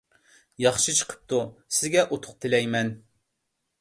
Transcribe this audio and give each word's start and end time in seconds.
ياخشى 0.63 0.95
چىقىپتۇ، 0.99 1.41
سىزگە 1.81 2.07
ئۇتۇق 2.17 2.41
تىلەيمەن. 2.47 2.95